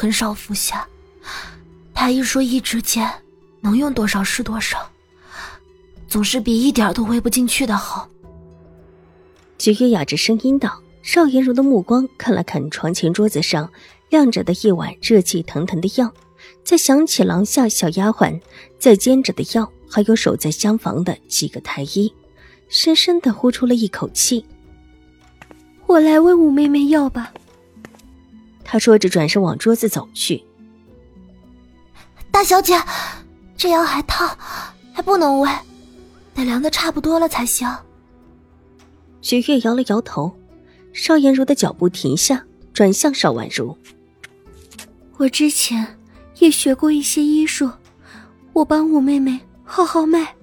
[0.00, 0.86] 很少服下，
[1.92, 3.12] 太医说一支箭
[3.60, 4.88] 能用多少是多少，
[6.06, 8.08] 总是比一点都喂不进去的好。
[9.58, 13.68] 菊月哑着声音道：“邵颜如的目光看了看床前桌子上
[14.08, 16.12] 晾着的一碗热气腾腾的药，
[16.62, 18.40] 再想起廊下小丫鬟
[18.78, 22.14] 在煎着的药，还有守在厢房的几个太医，
[22.68, 24.46] 深深的呼出了一口气。
[25.86, 27.32] 我来喂五妹妹药吧。”
[28.70, 30.44] 他说着，转身往桌子走去。
[32.30, 32.78] 大小姐，
[33.56, 34.36] 这药还烫，
[34.92, 35.48] 还不能喂，
[36.34, 37.66] 得凉的差不多了才行。
[39.22, 40.30] 许月摇了摇头，
[40.92, 43.74] 邵颜如的脚步停下，转向邵婉如
[45.16, 45.98] ：“我之前
[46.36, 47.70] 也学过一些医术，
[48.52, 50.34] 我帮五妹妹号号脉。”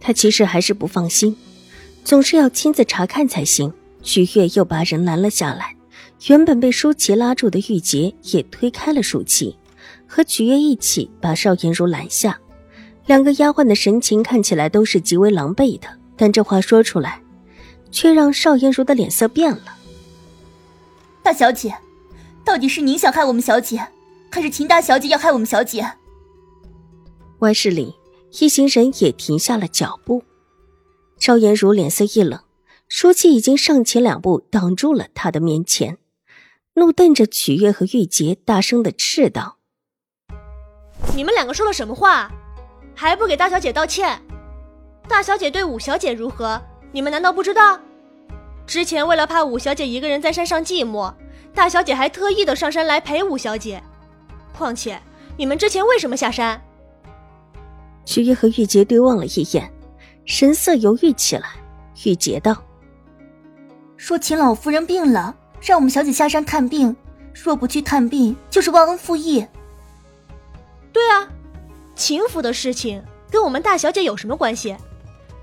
[0.00, 1.36] 他其实还是不放心，
[2.02, 3.72] 总是要亲自查看才行。
[4.02, 5.76] 许月又把人拦了下来。
[6.28, 9.56] 原本被舒淇拉住的玉洁也推开了舒淇，
[10.06, 12.38] 和曲月一起把邵颜如拦下。
[13.06, 17.22] 两个丫鬟的神情看起来都是极为狼狈的，但这话说出来，
[17.90, 19.78] 却让邵颜如的脸色变了。
[21.22, 21.74] 大小姐，
[22.44, 23.88] 到底是您想害我们小姐，
[24.30, 25.90] 还是秦大小姐要害我们小姐？
[27.38, 27.94] 外室里，
[28.40, 30.22] 一行人也停下了脚步。
[31.18, 32.38] 邵颜如脸色一冷，
[32.88, 35.96] 舒淇已经上前两步挡住了他的面前。
[36.80, 39.58] 怒瞪着曲月和玉洁，大声的斥道
[41.14, 42.32] ：“你们两个说了什么话？
[42.94, 44.18] 还不给大小姐道歉？
[45.06, 46.58] 大小姐对五小姐如何？
[46.90, 47.78] 你们难道不知道？
[48.66, 51.12] 之前为了怕五小姐一个人在山上寂寞，
[51.54, 53.82] 大小姐还特意的上山来陪五小姐。
[54.56, 54.98] 况且，
[55.36, 56.58] 你们之前为什么下山？”
[58.06, 59.70] 曲月和玉洁对望了一眼，
[60.24, 61.50] 神色犹豫起来。
[62.06, 62.56] 玉洁道
[63.98, 66.96] ：“说秦老夫人病了。”让我们小姐下山看病，
[67.34, 69.46] 若不去探病，就是忘恩负义。
[70.92, 71.28] 对啊，
[71.94, 74.76] 秦府的事情跟我们大小姐有什么关系？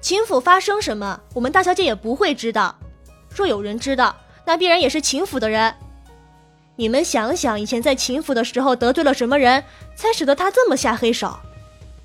[0.00, 2.76] 秦府发生什么，我们大小姐也不会知道。
[3.34, 4.14] 若有人知道，
[4.44, 5.74] 那必然也是秦府的人。
[6.76, 9.64] 你们想想，以前在秦府的时候得罪了什么人，
[9.96, 11.38] 才使得他这么下黑手？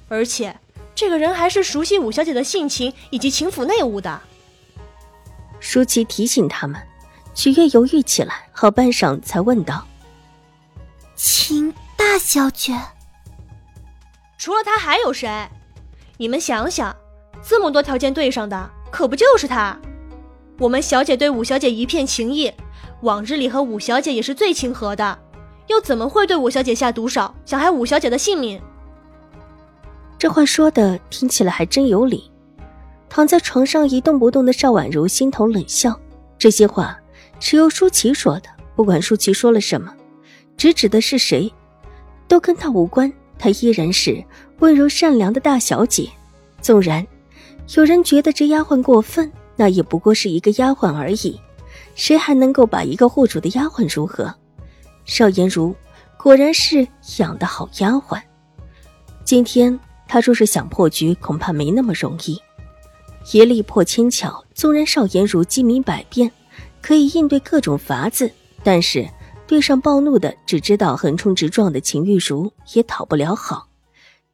[0.08, 0.58] 而且，
[0.96, 4.22] 这个人还是熟悉五小姐的性情以及秦府内务的。
[5.60, 6.82] 舒淇提醒他们。
[7.38, 9.86] 曲月犹豫起来，好半晌才问道
[11.16, 12.76] ：“秦大小姐，
[14.40, 15.48] 除了他还有谁？
[16.18, 16.94] 你们想想，
[17.48, 19.78] 这么多条件对上的，可不就是他？
[20.58, 22.52] 我们小姐对五小姐一片情意，
[23.02, 25.20] 往日里和五小姐也是最亲和的，
[25.68, 28.60] 又怎么会对五小姐下毒手，想害五小姐的性命？”
[30.18, 32.32] 这话说的听起来还真有理。
[33.08, 35.96] 躺在床上一动不动的邵婉如心头冷笑，
[36.40, 36.98] 这些话。
[37.40, 39.94] 是由舒淇说的，不管舒淇说了什么，
[40.58, 41.52] 直指的是谁，
[42.28, 43.12] 都跟他无关。
[43.40, 44.24] 她依然是
[44.60, 46.10] 温柔善良的大小姐。
[46.60, 47.06] 纵然
[47.76, 51.40] 有人觉得这丫鬟过分，那也不过是一个丫鬟而已，
[51.94, 54.34] 谁还能够把一个户主的丫鬟如何？
[55.06, 55.76] 邵颜如
[56.18, 56.88] 果然是
[57.20, 58.20] 养的好丫鬟。
[59.24, 62.42] 今天她若是想破局，恐怕没那么容易。
[63.32, 66.32] 一力破千巧，纵然邵颜如机敏百变。
[66.88, 68.32] 可以应对各种法子，
[68.64, 69.06] 但是
[69.46, 73.68] 对上暴怒的、只知道横冲直撞的秦玉茹，也讨不了好。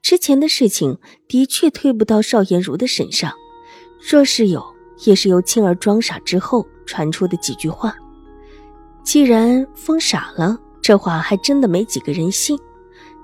[0.03, 3.33] 之前的事情的确推不到邵颜如的身上，
[4.07, 4.63] 若是有，
[5.03, 7.95] 也是由青儿装傻之后传出的几句话。
[9.03, 12.55] 既然疯傻了，这话还真的没几个人信。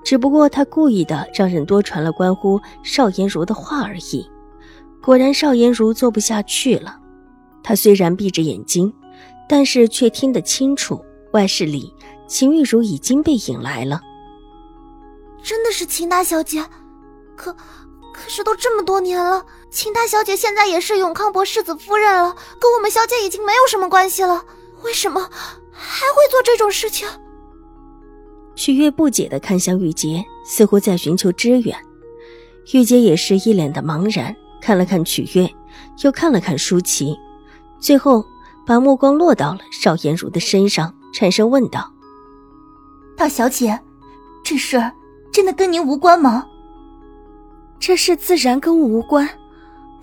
[0.02, 4.28] 只不过他故意的让人多传了关乎邵颜如的话而已。
[5.00, 6.98] 果然，邵颜如做不下去了。
[7.62, 8.92] 他虽然闭着眼睛。
[9.50, 11.92] 但是却听得清楚，外室里
[12.28, 14.00] 秦玉茹已经被引来了。
[15.42, 16.64] 真的是秦大小姐，
[17.34, 17.52] 可
[18.14, 24.44] 可是都这么多年了，秦大小姐现在也是永康伯世子夫人了，跟我们小姐已经没有什么关系了，
[24.84, 25.20] 为什么
[25.72, 27.08] 还会做这种事情？
[28.54, 31.76] 许月不解的看向玉洁，似乎在寻求支援。
[32.72, 35.50] 玉洁也是一脸的茫然，看了看曲月，
[36.04, 37.16] 又看了看舒淇，
[37.80, 38.24] 最后。
[38.66, 41.92] 把目光落到了邵颜如的身上，沉声问道
[43.16, 43.78] ：“大小姐，
[44.44, 44.92] 这事儿
[45.32, 46.46] 真的跟您无关吗？
[47.78, 49.28] 这事自然跟我无关。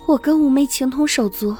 [0.06, 1.54] 我跟五妹情同手足，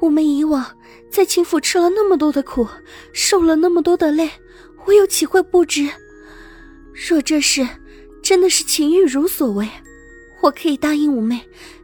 [0.00, 0.64] 五妹以往
[1.10, 2.66] 在秦府吃了那么多的苦，
[3.12, 4.28] 受了那么多的累，
[4.84, 5.88] 我又岂会不知？
[6.92, 7.66] 若这事
[8.22, 9.68] 真的是秦玉茹所为，
[10.42, 11.40] 我可以答应五妹，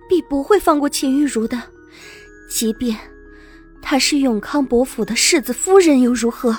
[0.09, 1.61] 必不会放过秦玉茹的，
[2.51, 2.99] 即便
[3.83, 6.57] 她是永康伯府的世子夫人又如何？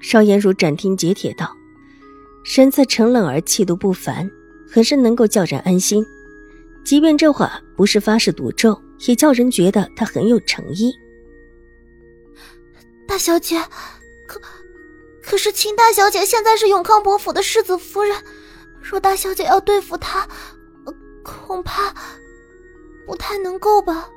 [0.00, 1.54] 邵颜如斩钉截铁道，
[2.44, 4.30] 神色沉冷而气度不凡，
[4.70, 6.04] 很是能够叫人安心。
[6.84, 10.92] 即便这话不是发誓赌咒，也叫人觉得他很有诚意。
[13.06, 13.60] 大小姐，
[14.26, 14.40] 可
[15.22, 18.16] 可是秦大小姐现在是永康伯府的世子夫人，
[18.80, 20.26] 若大小姐要对付她，
[21.22, 21.94] 恐怕
[23.06, 24.08] 不太能够吧？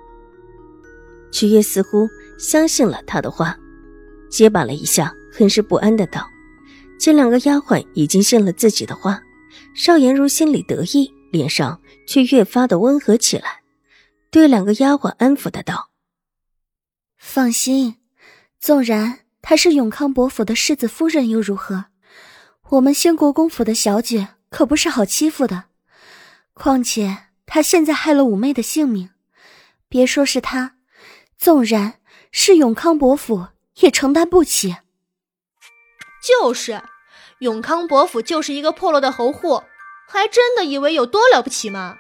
[1.34, 2.08] 曲月似乎
[2.38, 3.58] 相信了他的话，
[4.30, 6.26] 结巴了一下，很是不安的道
[6.98, 9.22] ：“见两个丫鬟已经信了自己的话，
[9.76, 13.62] 邵颜如心里得意，脸上……”却越发的温和起来，
[14.30, 15.90] 对两个丫鬟安抚的道
[17.18, 17.96] ：“放心，
[18.60, 21.86] 纵然她是永康伯府的世子夫人又如何？
[22.72, 25.64] 我们兴国公府的小姐可不是好欺负的。
[26.54, 29.10] 况且她现在害了五妹的性命，
[29.88, 30.76] 别说是她，
[31.38, 32.00] 纵然
[32.32, 34.78] 是永康伯府也承担不起。
[36.22, 36.82] 就是，
[37.40, 39.64] 永康伯府就是一个破落的侯户。”
[40.06, 41.98] 还真的以为有多了不起吗？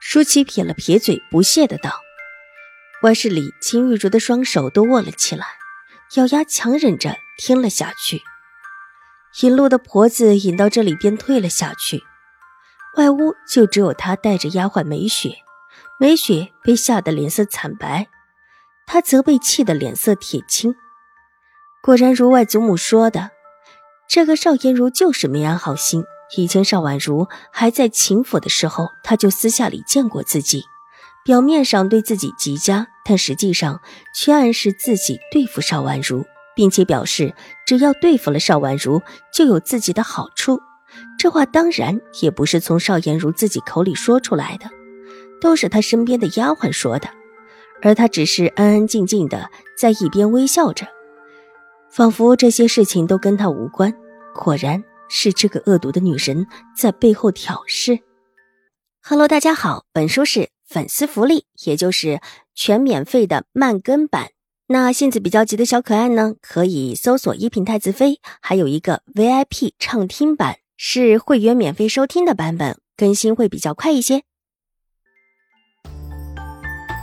[0.00, 2.00] 舒淇撇了撇嘴，不屑的道
[3.04, 5.46] ：“外室里，秦玉茹的双手都握了起来，
[6.16, 8.22] 咬牙强忍着听了下去。
[9.42, 12.02] 引路的婆子引到这里，便退了下去。
[12.96, 15.36] 外屋就只有她带着丫鬟梅雪，
[16.02, 18.08] 梅雪被吓得脸色惨白，
[18.88, 20.74] 她则被气得脸色铁青。
[21.80, 23.30] 果然如外祖母说的，
[24.08, 26.02] 这个邵颜如就是没安好心。”
[26.36, 30.64] 以前邵婉如还在秦府的时候，他就私下里见过自己，
[31.24, 33.80] 表面上对自己极佳，但实际上
[34.12, 36.24] 却暗示自己对付邵婉如，
[36.56, 37.32] 并且表示
[37.64, 39.00] 只要对付了邵婉如，
[39.32, 40.60] 就有自己的好处。
[41.16, 44.68] 这话当然也不是从邵颜如自己口里说出来的，
[45.42, 47.10] 都是他身边的丫鬟说的，
[47.82, 50.86] 而他只是安安静静的在一边微笑着，
[51.90, 53.92] 仿佛这些事情都跟他无关。
[54.34, 54.82] 果然。
[55.14, 57.98] 是这个恶毒的女神在背后挑事。
[59.02, 62.18] Hello，大家好，本书是粉丝福利，也就是
[62.54, 64.30] 全免费的慢更版。
[64.68, 74.22] 那性子比较急的小可爱呢，可以搜索“一品太子妃”，还有一个 VIP 畅听版，是会员免费收听的版本，更新会比较快一些。